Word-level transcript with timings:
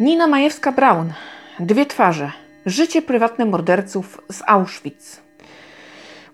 Nina 0.00 0.28
Majewska-Braun. 0.28 1.12
Dwie 1.60 1.86
twarze. 1.86 2.32
Życie 2.66 3.02
prywatne 3.02 3.44
morderców 3.44 4.20
z 4.32 4.42
Auschwitz. 4.46 5.22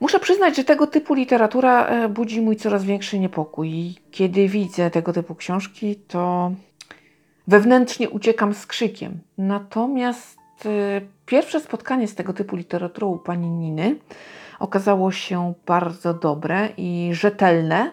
Muszę 0.01 0.21
przyznać, 0.21 0.57
że 0.57 0.65
tego 0.65 0.87
typu 0.87 1.15
literatura 1.15 1.87
e, 1.87 2.09
budzi 2.09 2.41
mój 2.41 2.57
coraz 2.57 2.85
większy 2.85 3.19
niepokój. 3.19 3.95
Kiedy 4.11 4.49
widzę 4.49 4.91
tego 4.91 5.13
typu 5.13 5.35
książki, 5.35 5.97
to 5.97 6.53
wewnętrznie 7.49 8.11
uciekam 8.11 8.55
z 8.55 8.67
krzykiem. 8.67 9.19
Natomiast 9.39 10.39
e, 10.67 11.01
pierwsze 11.27 11.61
spotkanie 11.61 12.09
z 12.09 12.15
tego 12.15 12.33
typu 12.33 12.57
literaturą 12.57 13.19
pani 13.19 13.51
Niny 13.51 13.97
okazało 14.59 15.13
się 15.13 15.55
bardzo 15.67 16.15
dobre 16.15 16.69
i 16.77 17.11
rzetelne. 17.13 17.91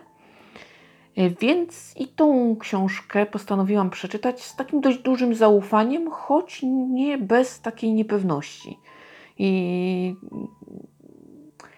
E, 1.16 1.30
więc 1.30 1.94
i 1.98 2.08
tą 2.08 2.55
książkę 2.55 3.26
postanowiłam 3.26 3.90
przeczytać 3.90 4.44
z 4.44 4.55
takim 4.55 4.81
dość 4.81 4.98
dużym 4.98 5.35
zaufaniem, 5.35 6.12
choć 6.12 6.59
nie 6.90 7.17
bez 7.17 7.62
takiej 7.62 7.94
niepewności 7.94 8.80
i 9.38 10.16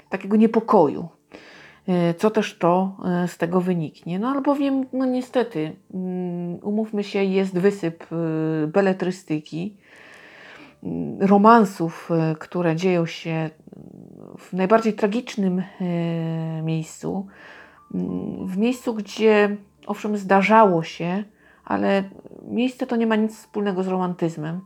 takiego 0.09 0.37
niepokoju. 0.37 1.07
E, 1.87 2.13
co 2.13 2.29
też 2.29 2.57
to 2.57 2.97
e, 3.05 3.27
z 3.27 3.37
tego 3.37 3.61
wyniknie? 3.61 4.19
No 4.19 4.29
albowiem, 4.29 4.85
no 4.93 5.05
niestety, 5.05 5.75
mm, 5.93 6.59
umówmy 6.63 7.03
się, 7.03 7.23
jest 7.23 7.57
wysyp 7.57 8.05
beletrystyki, 8.67 9.77
mm, 10.83 11.21
romansów, 11.21 12.09
które 12.39 12.75
dzieją 12.75 13.05
się 13.05 13.49
w 14.37 14.53
najbardziej 14.53 14.93
tragicznym 14.93 15.63
miejscu 16.63 17.27
w 18.45 18.57
miejscu, 18.57 18.93
gdzie 18.93 19.57
owszem 19.87 20.17
zdarzało 20.17 20.83
się, 20.83 21.23
ale 21.65 22.03
miejsce 22.47 22.87
to 22.87 22.95
nie 22.95 23.07
ma 23.07 23.15
nic 23.15 23.37
wspólnego 23.37 23.83
z 23.83 23.87
romantyzmem. 23.87 24.61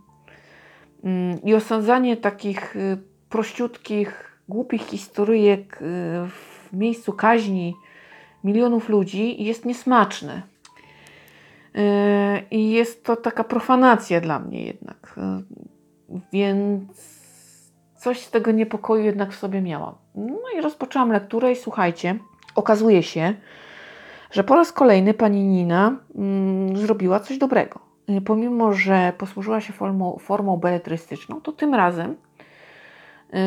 Mm, 1.04 1.42
I 1.44 1.54
osądzanie 1.54 2.18
takich 2.18 2.76
y, 2.76 2.98
prościutkich, 3.30 4.40
głupich 4.50 4.82
historyjek 4.82 5.82
y, 5.82 5.86
w 6.28 6.74
miejscu 6.74 7.14
kaźni 7.14 7.76
milionów 8.44 8.90
ludzi 8.90 9.44
jest 9.44 9.66
niesmaczne. 9.66 10.42
Y, 11.76 11.80
I 12.52 12.72
jest 12.72 13.06
to 13.06 13.16
taka 13.16 13.44
profanacja 13.44 14.22
dla 14.22 14.40
mnie 14.40 14.66
jednak. 14.66 15.20
Więc 16.34 17.20
coś 17.98 18.20
z 18.20 18.32
tego 18.32 18.52
niepokoju 18.52 19.04
jednak 19.04 19.32
w 19.32 19.40
sobie 19.40 19.62
miałam. 19.62 19.96
No 20.16 20.40
i 20.58 20.62
rozpoczęłam 20.62 21.12
lekturę 21.12 21.52
i 21.52 21.56
słuchajcie, 21.56 22.20
okazuje 22.56 23.04
się, 23.04 23.34
że 24.32 24.44
po 24.44 24.56
raz 24.56 24.72
kolejny 24.72 25.14
pani 25.14 25.44
Nina 25.44 25.98
mm, 26.16 26.78
zrobiła 26.78 27.20
coś 27.20 27.38
dobrego. 27.38 27.80
Y, 28.10 28.22
pomimo, 28.22 28.74
że 28.74 29.14
posłużyła 29.18 29.62
się 29.62 29.74
formą, 29.74 30.18
formą 30.20 30.58
beletrystyczną, 30.58 31.42
to 31.42 31.52
tym 31.52 31.74
razem 31.74 32.12
y, 32.12 33.38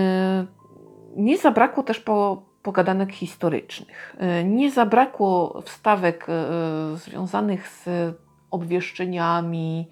nie 1.16 1.38
zabrakło 1.38 1.82
też 1.82 2.00
po, 2.00 2.42
pogadanek 2.62 3.12
historycznych. 3.12 4.16
Y, 4.40 4.44
nie 4.44 4.70
zabrakło 4.70 5.62
wstawek 5.62 6.26
y, 6.28 6.96
związanych 6.96 7.68
z 7.68 7.88
obwieszczeniami, 8.50 9.88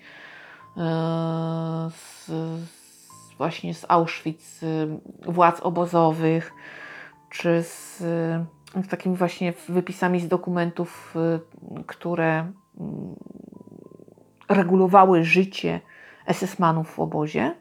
z, 1.91 2.27
z, 2.27 3.34
właśnie 3.39 3.74
z 3.74 3.86
Auschwitz, 3.89 4.61
władz 5.22 5.61
obozowych, 5.61 6.52
czy 7.30 7.62
z 7.62 8.02
z 8.84 8.88
takimi 8.88 9.16
właśnie 9.16 9.52
wypisami 9.68 10.20
z 10.20 10.28
dokumentów, 10.28 11.14
y, 11.16 11.84
które 11.86 12.52
mm, 12.80 13.17
regulowały 14.48 15.24
życie 15.24 15.80
SS-manów 16.27 16.84
w 16.84 17.00
obozie. 17.00 17.55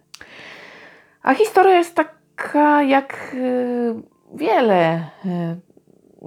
A 1.24 1.34
historia 1.34 1.78
jest 1.78 1.96
taka 1.96 2.84
jak 2.84 3.32
y, 3.34 3.96
wiele, 4.36 5.10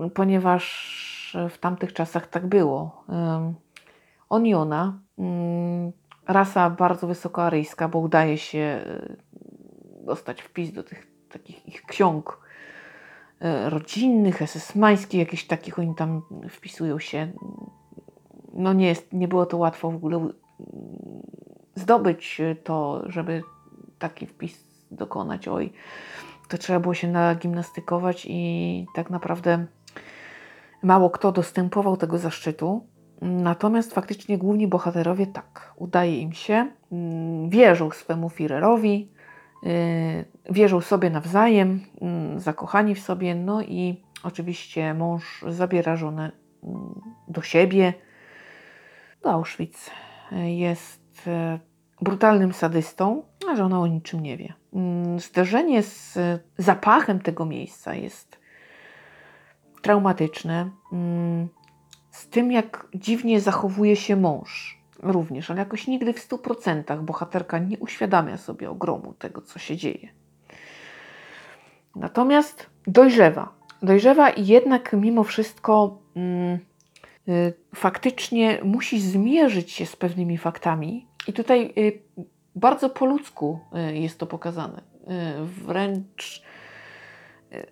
y, 0.05 0.11
ponieważ 0.11 1.03
w 1.51 1.59
tamtych 1.59 1.93
czasach 1.93 2.27
tak 2.27 2.47
było. 2.47 3.05
Oniona, 4.29 4.99
mm, 5.19 5.93
rasa 6.29 6.71
bardzo 6.71 7.07
wysokoaryjska, 7.07 7.89
bo 7.89 7.99
udaje 7.99 8.39
się 8.39 8.85
dostać 10.05 10.43
wpis 10.43 10.73
do 10.73 10.83
tych 10.83 11.07
takich 11.29 11.69
ich 11.69 11.83
ksiąg 11.83 12.42
rodzinnych, 13.65 14.43
esesmańskich, 14.43 15.21
jakichś 15.21 15.45
takich 15.45 15.79
oni 15.79 15.95
tam 15.95 16.23
wpisują 16.51 16.99
się. 16.99 17.33
No 18.55 18.73
nie, 18.73 18.87
jest, 18.87 19.13
nie 19.13 19.29
było 19.29 19.47
to 19.47 19.57
łatwo 19.57 19.91
w 19.91 19.95
ogóle 19.95 20.29
zdobyć 21.75 22.41
to, 22.65 23.03
żeby 23.07 23.43
taki 23.99 24.27
wpis 24.27 24.65
dokonać. 24.91 25.49
Oj, 25.49 25.73
to 26.49 26.59
trzeba 26.59 26.81
było 26.81 26.95
się 26.95 27.09
nagimnastykować 27.09 28.27
i 28.29 28.87
tak 28.95 29.11
naprawdę 29.11 29.67
mało 30.83 31.11
kto 31.11 31.33
dostępował 31.33 31.97
tego 31.97 32.19
zaszczytu. 32.19 32.87
Natomiast 33.23 33.95
faktycznie 33.95 34.39
główni 34.39 34.69
bohaterowie 34.69 35.27
tak, 35.27 35.75
udaje 35.77 36.19
im 36.19 36.33
się, 36.33 36.71
mm, 36.93 37.51
wierzą 37.51 37.91
swemu 37.91 38.29
Führerowi, 38.29 39.07
Y, 39.67 40.25
wierzą 40.51 40.81
sobie 40.81 41.11
nawzajem, 41.11 41.81
mm, 42.01 42.41
zakochani 42.41 42.95
w 42.95 43.01
sobie, 43.01 43.35
no 43.35 43.63
i 43.63 44.03
oczywiście 44.23 44.95
mąż 44.95 45.45
zabiera 45.49 45.97
żonę 45.97 46.33
mm, 46.65 47.01
do 47.29 47.43
siebie, 47.43 47.95
do 49.23 49.31
Auschwitz. 49.31 49.91
Jest 50.47 51.23
e, 51.27 51.59
brutalnym 52.01 52.53
sadystą, 52.53 53.23
a 53.51 53.57
żona 53.57 53.81
o 53.81 53.87
niczym 53.87 54.21
nie 54.21 54.37
wie. 54.37 54.55
Mm, 54.75 55.21
zderzenie 55.21 55.83
z 55.83 56.19
zapachem 56.59 57.21
tego 57.21 57.47
miejsca 57.47 57.95
jest 57.95 58.39
traumatyczne. 59.83 60.71
Z 62.11 62.29
tym, 62.29 62.53
jak 62.53 62.89
dziwnie 62.95 63.41
zachowuje 63.41 63.97
się 63.97 64.17
mąż 64.17 64.83
również, 65.03 65.51
ale 65.51 65.59
jakoś 65.59 65.87
nigdy 65.87 66.13
w 66.13 66.19
stu 66.19 66.39
procentach 66.39 67.03
bohaterka 67.03 67.59
nie 67.59 67.79
uświadamia 67.79 68.37
sobie 68.37 68.71
ogromu 68.71 69.15
tego, 69.15 69.41
co 69.41 69.59
się 69.59 69.77
dzieje. 69.77 70.22
Natomiast 71.97 72.71
dojrzewa. 72.87 73.55
Dojrzewa 73.83 74.31
i 74.31 74.47
jednak 74.47 74.93
mimo 74.93 75.25
wszystko 75.25 75.99
mm, 76.17 76.59
y, 77.29 77.55
faktycznie 77.75 78.59
musi 78.65 79.01
zmierzyć 79.01 79.71
się 79.71 79.87
z 79.87 79.97
pewnymi 79.97 80.39
faktami. 80.39 81.07
I 81.29 81.33
tutaj 81.33 81.73
y, 81.79 82.03
bardzo 82.55 82.91
po 82.91 83.07
ludzku 83.07 83.59
y, 83.91 83.99
jest 83.99 84.19
to 84.19 84.27
pokazane. 84.27 84.79
Y, 84.79 85.45
wręcz 85.45 86.43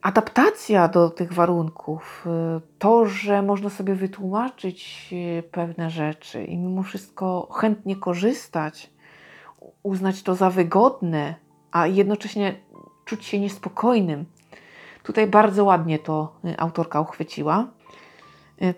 adaptacja 0.02 0.88
do 0.88 1.10
tych 1.10 1.32
warunków, 1.32 2.26
y, 2.26 2.60
to, 2.78 3.06
że 3.06 3.42
można 3.42 3.70
sobie 3.70 3.94
wytłumaczyć 3.94 5.08
y, 5.12 5.42
pewne 5.42 5.90
rzeczy 5.90 6.44
i 6.44 6.56
mimo 6.56 6.82
wszystko 6.82 7.48
chętnie 7.52 7.96
korzystać, 7.96 8.90
uznać 9.82 10.22
to 10.22 10.34
za 10.34 10.50
wygodne, 10.50 11.34
a 11.72 11.86
jednocześnie 11.86 12.54
czuć 13.04 13.24
się 13.24 13.40
niespokojnym. 13.40 14.24
Tutaj 15.02 15.26
bardzo 15.26 15.64
ładnie 15.64 15.98
to 15.98 16.32
y, 16.44 16.58
autorka 16.58 17.00
uchwyciła. 17.00 17.66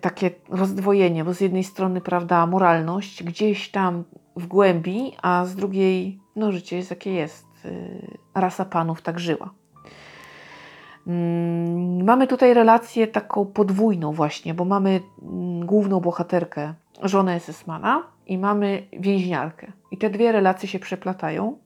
Takie 0.00 0.30
rozdwojenie, 0.48 1.24
bo 1.24 1.34
z 1.34 1.40
jednej 1.40 1.64
strony, 1.64 2.00
prawda, 2.00 2.46
moralność 2.46 3.22
gdzieś 3.24 3.70
tam 3.70 4.04
w 4.36 4.46
głębi, 4.46 5.16
a 5.22 5.44
z 5.44 5.56
drugiej, 5.56 6.20
no, 6.36 6.52
życie 6.52 6.76
jest 6.76 6.90
jakie 6.90 7.12
jest. 7.12 7.46
Rasa 8.34 8.64
panów 8.64 9.02
tak 9.02 9.20
żyła. 9.20 9.50
Mm, 11.06 12.04
mamy 12.04 12.26
tutaj 12.26 12.54
relację 12.54 13.06
taką 13.06 13.46
podwójną 13.46 14.12
właśnie, 14.12 14.54
bo 14.54 14.64
mamy 14.64 15.00
mm, 15.22 15.66
główną 15.66 16.00
bohaterkę, 16.00 16.74
żonę 17.02 17.40
SS-mana 17.40 18.02
i 18.26 18.38
mamy 18.38 18.86
więźniarkę. 18.92 19.72
I 19.90 19.98
te 19.98 20.10
dwie 20.10 20.32
relacje 20.32 20.68
się 20.68 20.78
przeplatają. 20.78 21.58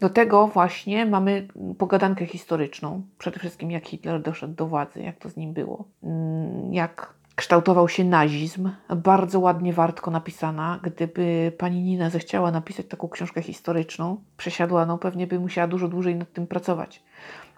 Do 0.00 0.10
tego 0.10 0.46
właśnie 0.46 1.06
mamy 1.06 1.48
pogadankę 1.78 2.26
historyczną. 2.26 3.02
Przede 3.18 3.38
wszystkim 3.38 3.70
jak 3.70 3.86
Hitler 3.86 4.22
doszedł 4.22 4.54
do 4.54 4.66
władzy, 4.66 5.02
jak 5.02 5.16
to 5.16 5.30
z 5.30 5.36
nim 5.36 5.52
było, 5.52 5.84
mm, 6.02 6.74
jak 6.74 7.14
kształtował 7.34 7.88
się 7.88 8.04
nazizm. 8.04 8.70
Bardzo 8.96 9.40
ładnie 9.40 9.72
wartko 9.72 10.10
napisana. 10.10 10.80
Gdyby 10.82 11.52
pani 11.58 11.82
Nina 11.82 12.10
zechciała 12.10 12.50
napisać 12.50 12.86
taką 12.86 13.08
książkę 13.08 13.42
historyczną, 13.42 14.16
przesiadła, 14.36 14.86
no 14.86 14.98
pewnie 14.98 15.26
by 15.26 15.40
musiała 15.40 15.68
dużo 15.68 15.88
dłużej 15.88 16.16
nad 16.16 16.32
tym 16.32 16.46
pracować 16.46 17.02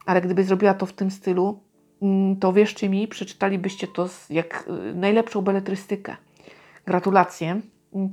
ale 0.07 0.21
gdyby 0.21 0.45
zrobiła 0.45 0.75
to 0.75 0.87
w 0.87 0.93
tym 0.93 1.11
stylu, 1.11 1.61
mm, 2.03 2.37
to 2.37 2.53
wierzcie 2.53 2.89
mi, 2.89 3.09
przeczytalibyście 3.09 3.87
to 3.89 4.09
jak 4.31 4.69
y, 4.91 4.95
najlepszą 4.95 5.43
beletrystykę. 5.43 6.17
Gratulacje. 6.87 7.61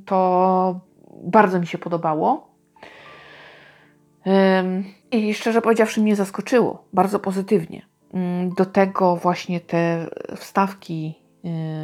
To 0.06 0.80
bardzo 1.24 1.60
mi 1.60 1.68
się 1.68 1.78
podobało. 1.78 2.48
I 5.12 5.34
szczerze 5.34 5.62
powiedziawszy, 5.62 6.02
mnie 6.02 6.16
zaskoczyło 6.16 6.88
bardzo 6.94 7.20
pozytywnie. 7.20 7.86
Mm, 8.14 8.50
do 8.50 8.66
tego 8.66 9.16
właśnie 9.16 9.60
te 9.60 10.10
wstawki 10.36 11.16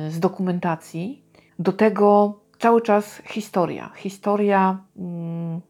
y, 0.07 0.11
z 0.11 0.19
dokumentacji, 0.19 1.23
do 1.59 1.73
tego 1.73 2.39
cały 2.59 2.81
czas 2.81 3.21
historia. 3.25 3.91
Historia 3.95 4.83
mm, 4.97 5.61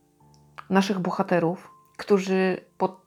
naszych 0.70 1.00
bohaterów, 1.00 1.72
którzy 1.98 2.58
pod 2.78 3.02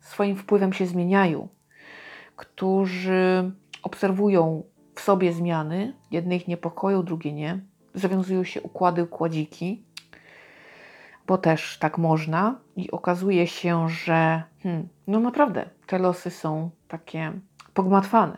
swoim 0.00 0.36
wpływem 0.36 0.72
się 0.72 0.86
zmieniają, 0.86 1.48
którzy 2.36 3.52
obserwują 3.82 4.62
w 4.94 5.00
sobie 5.00 5.32
zmiany, 5.32 5.94
jedne 6.10 6.36
ich 6.36 6.48
niepokoją, 6.48 7.02
drugie 7.02 7.32
nie. 7.32 7.60
Zawiązują 7.94 8.44
się 8.44 8.62
układy, 8.62 9.02
układziki, 9.02 9.84
bo 11.28 11.38
też 11.38 11.78
tak 11.78 11.98
można 11.98 12.54
i 12.76 12.90
okazuje 12.90 13.46
się, 13.46 13.88
że 13.88 14.42
hmm, 14.62 14.88
no 15.06 15.20
naprawdę 15.20 15.70
te 15.86 15.98
losy 15.98 16.30
są 16.30 16.70
takie 16.88 17.32
pogmatwane. 17.74 18.36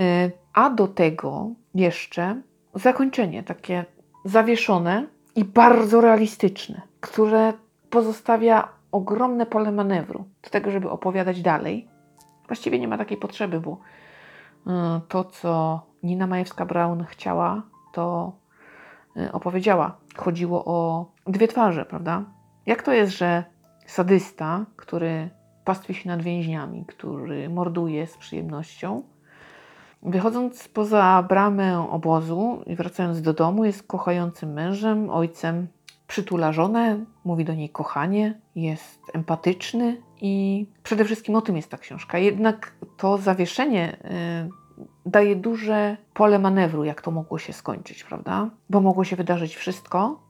Y, 0.00 0.32
a 0.52 0.70
do 0.70 0.88
tego 0.88 1.50
jeszcze 1.74 2.42
zakończenie 2.74 3.42
takie 3.42 3.84
zawieszone 4.24 5.06
i 5.36 5.44
bardzo 5.44 6.00
realistyczne, 6.00 6.82
które 7.00 7.52
pozostawia 7.90 8.68
ogromne 8.92 9.46
pole 9.46 9.72
manewru 9.72 10.24
do 10.42 10.50
tego, 10.50 10.70
żeby 10.70 10.90
opowiadać 10.90 11.42
dalej. 11.42 11.88
Właściwie 12.46 12.78
nie 12.78 12.88
ma 12.88 12.98
takiej 12.98 13.16
potrzeby, 13.16 13.60
bo 13.60 13.72
y, 14.66 14.70
to, 15.08 15.24
co 15.24 15.82
Nina 16.02 16.26
Majewska-Braun 16.26 17.04
chciała, 17.06 17.62
to 17.92 18.32
y, 19.16 19.32
opowiedziała. 19.32 19.96
Chodziło 20.16 20.64
o 20.64 21.06
dwie 21.26 21.48
twarze, 21.48 21.84
prawda? 21.84 22.24
Jak 22.66 22.82
to 22.82 22.92
jest, 22.92 23.12
że 23.12 23.44
sadysta, 23.86 24.66
który 24.76 25.30
pastwi 25.64 25.94
się 25.94 26.08
nad 26.08 26.22
więźniami, 26.22 26.84
który 26.86 27.48
morduje 27.48 28.06
z 28.06 28.16
przyjemnością, 28.16 29.02
wychodząc 30.02 30.68
poza 30.68 31.24
bramę 31.28 31.90
obozu 31.90 32.62
i 32.66 32.76
wracając 32.76 33.22
do 33.22 33.32
domu, 33.32 33.64
jest 33.64 33.82
kochającym 33.82 34.52
mężem, 34.52 35.10
ojcem, 35.10 35.66
przytula 36.06 36.52
żonę, 36.52 37.04
mówi 37.24 37.44
do 37.44 37.54
niej 37.54 37.68
kochanie, 37.68 38.40
jest 38.54 39.00
empatyczny 39.14 40.02
i 40.20 40.66
przede 40.82 41.04
wszystkim 41.04 41.34
o 41.34 41.40
tym 41.40 41.56
jest 41.56 41.70
ta 41.70 41.78
książka. 41.78 42.18
Jednak 42.18 42.74
to 42.96 43.18
zawieszenie 43.18 43.96
y, 44.46 44.69
daje 45.06 45.36
duże 45.36 45.96
pole 46.14 46.38
manewru, 46.38 46.84
jak 46.84 47.02
to 47.02 47.10
mogło 47.10 47.38
się 47.38 47.52
skończyć, 47.52 48.04
prawda? 48.04 48.50
Bo 48.70 48.80
mogło 48.80 49.04
się 49.04 49.16
wydarzyć 49.16 49.56
wszystko, 49.56 50.20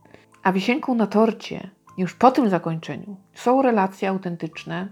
a 0.42 0.52
wisienką 0.52 0.94
na 0.94 1.06
torcie, 1.06 1.70
już 1.98 2.14
po 2.14 2.30
tym 2.30 2.48
zakończeniu, 2.48 3.16
są 3.34 3.62
relacje 3.62 4.08
autentyczne 4.08 4.88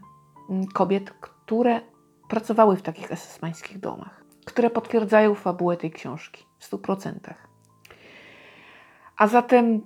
mm, 0.51 0.67
kobiet, 0.67 1.11
które 1.11 1.81
pracowały 2.29 2.77
w 2.77 2.83
takich 2.83 3.13
esesmańskich 3.13 3.79
domach, 3.79 4.25
które 4.45 4.71
potwierdzają 4.71 5.35
fabułę 5.35 5.77
tej 5.77 5.91
książki 5.91 6.45
w 6.59 6.71
100%. 6.71 7.13
A 9.17 9.27
zatem 9.27 9.81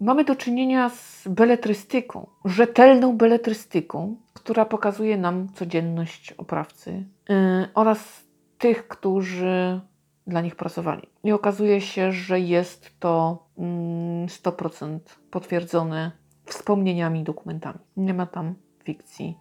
mamy 0.00 0.24
do 0.24 0.36
czynienia 0.36 0.88
z 0.88 1.28
beletrystyką, 1.28 2.26
rzetelną 2.44 3.16
beletrystyką, 3.16 4.16
która 4.34 4.64
pokazuje 4.64 5.16
nam 5.16 5.48
codzienność 5.54 6.32
oprawcy 6.32 7.04
yy, 7.28 7.36
oraz 7.74 8.27
tych, 8.58 8.88
którzy 8.88 9.80
dla 10.26 10.40
nich 10.40 10.56
pracowali. 10.56 11.02
I 11.24 11.32
okazuje 11.32 11.80
się, 11.80 12.12
że 12.12 12.40
jest 12.40 13.00
to 13.00 13.46
100% 13.58 14.86
mm, 14.86 15.00
potwierdzone 15.30 16.12
wspomnieniami, 16.44 17.24
dokumentami. 17.24 17.78
Nie 17.96 18.14
ma 18.14 18.26
tam 18.26 18.54
fikcji. 18.84 19.38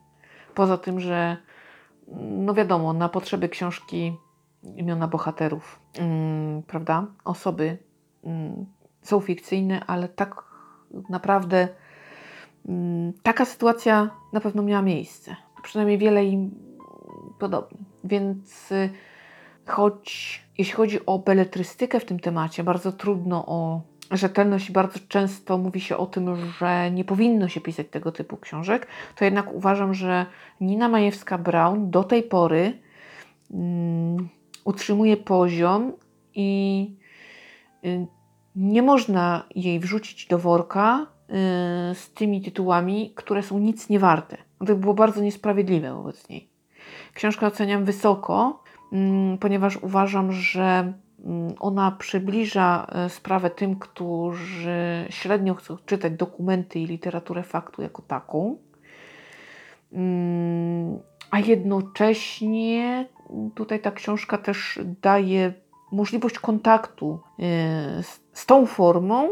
Poza 0.55 0.77
tym, 0.77 0.99
że 0.99 1.37
no 2.21 2.53
wiadomo, 2.53 2.93
na 2.93 3.09
potrzeby 3.09 3.49
książki 3.49 4.17
imiona 4.75 5.07
bohaterów, 5.07 5.79
mm, 5.99 6.63
prawda? 6.63 7.07
Osoby 7.25 7.77
mm, 8.23 8.65
są 9.01 9.19
fikcyjne, 9.19 9.85
ale 9.87 10.09
tak 10.09 10.43
naprawdę 11.09 11.67
taka 13.23 13.45
sytuacja 13.45 14.09
na 14.33 14.39
pewno 14.39 14.63
miała 14.63 14.81
miejsce. 14.81 15.35
Przynajmniej 15.63 15.97
wiele 15.97 16.25
im 16.25 16.51
podobnych. 17.39 17.81
Więc 18.03 18.71
y, 18.71 18.89
choć 19.67 20.41
jeśli 20.57 20.73
chodzi 20.73 21.05
o 21.05 21.19
beletrystykę 21.19 21.99
w 21.99 22.05
tym 22.05 22.19
temacie, 22.19 22.63
bardzo 22.63 22.91
trudno 22.91 23.45
o 23.45 23.81
rzetelność 24.11 24.71
bardzo 24.71 24.99
często 25.07 25.57
mówi 25.57 25.81
się 25.81 25.97
o 25.97 26.05
tym, 26.05 26.35
że 26.59 26.91
nie 26.91 27.03
powinno 27.03 27.47
się 27.47 27.61
pisać 27.61 27.87
tego 27.87 28.11
typu 28.11 28.37
książek, 28.37 28.87
to 29.15 29.25
jednak 29.25 29.53
uważam, 29.53 29.93
że 29.93 30.25
Nina 30.61 30.89
Majewska-Braun 30.89 31.89
do 31.89 32.03
tej 32.03 32.23
pory 32.23 32.79
um, 33.49 34.29
utrzymuje 34.63 35.17
poziom 35.17 35.93
i 36.35 36.91
y, 37.85 38.07
nie 38.55 38.81
można 38.81 39.43
jej 39.55 39.79
wrzucić 39.79 40.27
do 40.27 40.37
worka 40.37 41.01
y, 41.01 41.33
z 41.95 42.13
tymi 42.13 42.41
tytułami, 42.41 43.11
które 43.15 43.43
są 43.43 43.59
nic 43.59 43.89
nie 43.89 43.99
warte. 43.99 44.37
To 44.59 44.65
by 44.65 44.75
było 44.75 44.93
bardzo 44.93 45.21
niesprawiedliwe 45.21 45.93
wobec 45.93 46.29
niej. 46.29 46.49
Książkę 47.13 47.47
oceniam 47.47 47.85
wysoko, 47.85 48.33
mm, 48.33 48.66
ponieważ 49.39 49.77
uważam, 49.77 50.31
że 50.31 50.93
mm, 51.25 51.53
ona 51.59 51.91
przybliża 51.91 52.87
e, 52.91 53.09
sprawę 53.09 53.49
tym, 53.49 53.75
którzy 53.79 55.05
średnio 55.09 55.55
chcą 55.55 55.77
czytać 55.85 56.13
dokumenty 56.13 56.79
i 56.79 56.85
literaturę 56.85 57.43
faktu 57.43 57.81
jako 57.81 58.01
taką, 58.01 58.57
mm, 59.93 60.99
a 61.31 61.39
jednocześnie 61.39 63.07
tutaj 63.55 63.79
ta 63.79 63.91
książka 63.91 64.37
też 64.37 64.79
daje 65.01 65.53
możliwość 65.91 66.39
kontaktu 66.39 67.19
e, 67.39 68.03
z, 68.33 68.45
tą 68.45 68.65
formą, 68.65 69.29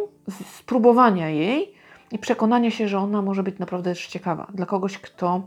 spróbowania 0.57 1.29
jej 1.29 1.75
i 2.11 2.19
przekonania 2.19 2.71
się, 2.71 2.87
że 2.87 2.99
ona 2.99 3.21
może 3.21 3.43
być 3.43 3.59
naprawdę 3.59 3.91
też 3.91 4.07
ciekawa 4.07 4.47
dla 4.53 4.65
kogoś, 4.65 4.97
kto 4.97 5.41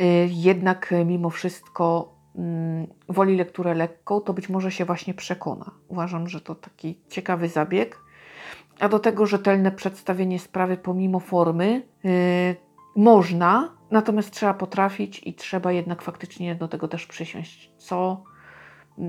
Y, 0.00 0.28
jednak 0.30 0.94
mimo 1.06 1.30
wszystko 1.30 2.12
mm, 2.12 2.15
woli 3.08 3.36
lekturę 3.36 3.74
lekką, 3.74 4.20
to 4.20 4.34
być 4.34 4.48
może 4.48 4.70
się 4.70 4.84
właśnie 4.84 5.14
przekona. 5.14 5.70
Uważam, 5.88 6.28
że 6.28 6.40
to 6.40 6.54
taki 6.54 7.00
ciekawy 7.08 7.48
zabieg. 7.48 8.00
A 8.80 8.88
do 8.88 8.98
tego 8.98 9.26
rzetelne 9.26 9.72
przedstawienie 9.72 10.38
sprawy 10.38 10.76
pomimo 10.76 11.20
formy 11.20 11.82
yy, 12.04 12.56
można, 12.96 13.76
natomiast 13.90 14.30
trzeba 14.30 14.54
potrafić 14.54 15.26
i 15.26 15.34
trzeba 15.34 15.72
jednak 15.72 16.02
faktycznie 16.02 16.54
do 16.54 16.68
tego 16.68 16.88
też 16.88 17.06
przysiąść, 17.06 17.72
co 17.78 18.22
yy, 18.98 19.06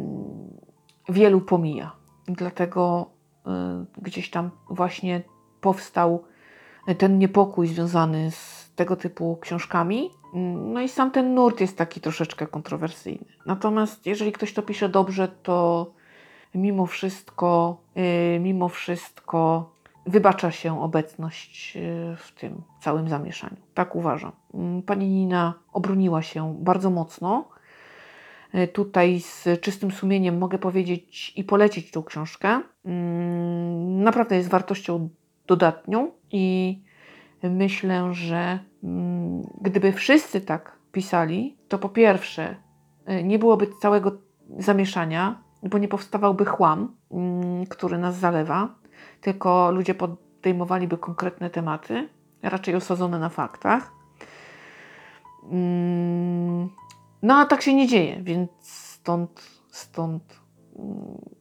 wielu 1.10 1.42
pomija. 1.42 1.92
Dlatego 2.28 3.12
yy, 3.46 3.52
gdzieś 4.02 4.30
tam 4.30 4.52
właśnie 4.70 5.22
powstał 5.62 6.24
ten 6.98 7.18
niepokój 7.18 7.68
związany 7.68 8.32
z 8.32 8.72
tego 8.76 8.96
typu 8.96 9.38
książkami. 9.42 10.12
No 10.34 10.82
i 10.82 10.90
sam 10.90 11.12
ten 11.12 11.34
nurt 11.34 11.62
jest 11.62 11.78
taki 11.78 12.02
troszeczkę 12.02 12.48
kontrowersyjny. 12.48 13.26
Natomiast 13.46 14.06
jeżeli 14.06 14.32
ktoś 14.32 14.54
to 14.54 14.62
pisze 14.62 14.90
dobrze, 14.90 15.28
to 15.28 15.88
mimo 16.56 16.86
wszystko, 16.86 17.78
yy, 17.96 18.40
mimo 18.40 18.70
wszystko 18.70 19.70
wybacza 20.06 20.52
się 20.52 20.82
obecność 20.82 21.76
yy, 21.76 22.16
w 22.18 22.32
tym 22.32 22.62
całym 22.82 23.10
zamieszaniu. 23.10 23.56
Tak 23.74 23.96
uważam. 23.96 24.32
Yy, 24.54 24.82
pani 24.82 25.08
Nina 25.08 25.54
obroniła 25.74 26.22
się 26.22 26.58
bardzo 26.60 26.90
mocno. 26.90 27.50
Yy, 28.54 28.68
tutaj 28.68 29.20
z 29.20 29.62
czystym 29.62 29.92
sumieniem 29.92 30.38
mogę 30.38 30.58
powiedzieć 30.58 31.34
i 31.36 31.44
polecić 31.44 31.92
tą 31.92 32.04
książkę. 32.04 32.62
Yy, 32.86 32.92
naprawdę 33.88 34.36
jest 34.36 34.50
wartością 34.50 35.10
dodatnią 35.48 36.12
i 36.32 36.87
myślę, 37.44 38.14
że 38.14 38.60
mm, 38.84 39.42
gdyby 39.62 39.92
wszyscy 39.92 40.42
tak 40.42 40.78
pisali, 40.92 41.58
to 41.68 41.78
po 41.80 41.90
pierwsze 41.90 42.56
y, 43.10 43.24
nie 43.24 43.40
byłoby 43.40 43.68
całego 43.82 44.12
zamieszania, 44.58 45.42
bo 45.64 45.78
nie 45.78 45.88
powstawałby 45.88 46.46
chłam, 46.46 46.96
mm, 47.12 47.66
który 47.66 47.98
nas 47.98 48.16
zalewa, 48.16 48.76
tylko 49.22 49.72
ludzie 49.72 49.96
podejmowaliby 49.96 50.98
konkretne 50.98 51.50
tematy, 51.50 52.10
raczej 52.44 52.76
osadzone 52.76 53.20
na 53.20 53.30
faktach. 53.30 53.92
Mm, 55.52 56.70
no 57.22 57.36
a 57.36 57.46
tak 57.46 57.62
się 57.62 57.74
nie 57.74 57.88
dzieje, 57.88 58.24
więc 58.24 58.52
stąd, 58.62 59.42
stąd 59.70 60.40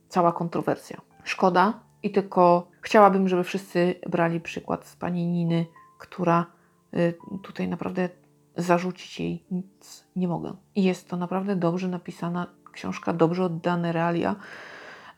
cała 0.09 0.33
kontrowersja. 0.33 1.01
Szkoda 1.25 1.81
i 2.03 2.11
tylko 2.11 2.69
chciałabym, 2.81 3.29
żeby 3.29 3.45
wszyscy 3.45 3.95
brali 4.09 4.41
przykład 4.41 4.87
z 4.87 4.97
pani 4.97 5.27
Niny 5.27 5.67
która 5.99 6.47
y, 6.95 7.15
tutaj 7.43 7.69
naprawdę 7.69 8.09
zarzucić 8.57 9.21
jej 9.21 9.45
nic 9.51 10.07
nie 10.17 10.29
mogę. 10.29 10.55
I 10.75 10.85
jest 10.85 11.09
to 11.09 11.17
naprawdę 11.17 11.57
dobrze 11.57 11.89
napisana 11.89 12.47
książka, 12.73 13.13
dobrze 13.13 13.45
oddane 13.45 13.93
realia, 13.93 14.37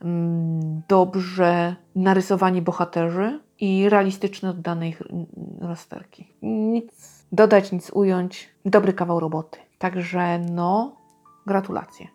mm, 0.00 0.82
dobrze 0.88 1.76
narysowani 1.94 2.62
bohaterzy 2.62 3.40
i 3.60 3.88
realistyczne 3.88 4.50
oddane 4.50 4.88
ich 4.88 5.02
rozterki. 5.60 6.34
Nic 6.42 7.24
dodać, 7.32 7.72
nic 7.72 7.90
ująć. 7.90 8.48
Dobry 8.64 8.92
kawał 8.92 9.20
roboty. 9.20 9.58
Także 9.78 10.38
no, 10.38 10.96
gratulacje. 11.46 12.08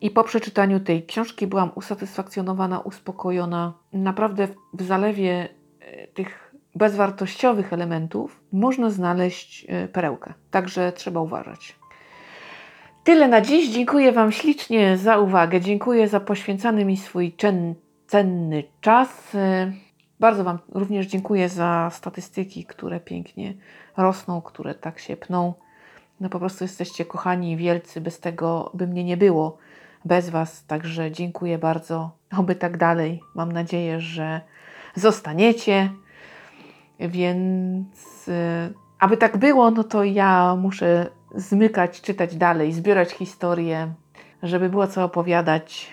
I 0.00 0.10
po 0.10 0.24
przeczytaniu 0.24 0.80
tej 0.80 1.06
książki 1.06 1.46
byłam 1.46 1.70
usatysfakcjonowana, 1.74 2.80
uspokojona. 2.80 3.72
Naprawdę 3.92 4.48
w 4.74 4.82
zalewie 4.82 5.48
e, 5.80 6.06
tych 6.06 6.43
bezwartościowych 6.74 7.72
elementów 7.72 8.40
można 8.52 8.90
znaleźć 8.90 9.66
e, 9.68 9.88
perełkę. 9.88 10.34
Także 10.50 10.92
trzeba 10.92 11.20
uważać. 11.20 11.76
Tyle 13.04 13.28
na 13.28 13.40
dziś. 13.40 13.70
Dziękuję 13.70 14.12
Wam 14.12 14.32
ślicznie 14.32 14.96
za 14.96 15.18
uwagę. 15.18 15.60
Dziękuję 15.60 16.08
za 16.08 16.20
poświęcany 16.20 16.84
mi 16.84 16.96
swój 16.96 17.36
cenny 18.06 18.64
czas. 18.80 19.34
E, 19.34 19.72
bardzo 20.20 20.44
Wam 20.44 20.58
również 20.72 21.06
dziękuję 21.06 21.48
za 21.48 21.90
statystyki, 21.92 22.64
które 22.64 23.00
pięknie 23.00 23.54
rosną, 23.96 24.42
które 24.42 24.74
tak 24.74 24.98
się 24.98 25.16
pną. 25.16 25.54
No 26.20 26.28
po 26.28 26.38
prostu 26.38 26.64
jesteście 26.64 27.04
kochani 27.04 27.52
i 27.52 27.56
wielcy, 27.56 28.00
bez 28.00 28.20
tego 28.20 28.70
by 28.74 28.86
mnie 28.86 29.04
nie 29.04 29.16
było, 29.16 29.58
bez 30.04 30.30
Was. 30.30 30.66
Także 30.66 31.10
dziękuję 31.10 31.58
bardzo. 31.58 32.10
Oby 32.38 32.54
tak 32.54 32.76
dalej. 32.76 33.20
Mam 33.34 33.52
nadzieję, 33.52 34.00
że 34.00 34.40
zostaniecie. 34.94 35.90
Więc 37.00 38.28
y, 38.28 38.74
aby 38.98 39.16
tak 39.16 39.36
było, 39.36 39.70
no 39.70 39.84
to 39.84 40.04
ja 40.04 40.56
muszę 40.56 41.10
zmykać, 41.34 42.00
czytać 42.00 42.36
dalej, 42.36 42.72
zbierać 42.72 43.10
historię, 43.12 43.94
żeby 44.42 44.68
było 44.68 44.86
co 44.86 45.04
opowiadać. 45.04 45.92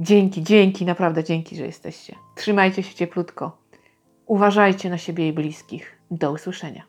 Dzięki, 0.00 0.42
dzięki, 0.42 0.84
naprawdę 0.84 1.24
dzięki, 1.24 1.56
że 1.56 1.66
jesteście. 1.66 2.16
Trzymajcie 2.36 2.82
się 2.82 2.94
cieplutko. 2.94 3.58
Uważajcie 4.26 4.90
na 4.90 4.98
siebie 4.98 5.28
i 5.28 5.32
bliskich. 5.32 5.96
Do 6.10 6.32
usłyszenia. 6.32 6.82